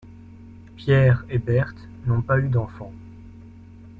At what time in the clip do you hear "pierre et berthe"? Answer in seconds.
0.77-1.87